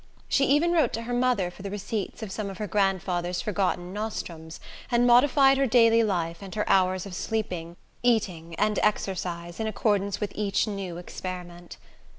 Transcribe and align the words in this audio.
She 0.27 0.45
even 0.47 0.71
wrote 0.71 0.93
to 0.93 1.03
her 1.03 1.13
mother 1.13 1.51
for 1.51 1.61
the 1.61 1.69
receipts 1.69 2.23
of 2.23 2.31
some 2.31 2.49
of 2.49 2.57
her 2.57 2.65
grandfather's 2.65 3.39
forgotten 3.39 3.93
nostrums, 3.93 4.59
and 4.89 5.05
modified 5.05 5.59
her 5.59 5.67
daily 5.67 6.01
life, 6.01 6.39
and 6.41 6.55
her 6.55 6.67
hours 6.67 7.05
of 7.05 7.13
sleeping, 7.13 7.75
eating 8.01 8.55
and 8.55 8.79
exercise, 8.81 9.59
in 9.59 9.67
accordance 9.67 10.19
with 10.19 10.31
each 10.33 10.65
new 10.65 10.97
experiment. 10.97 11.77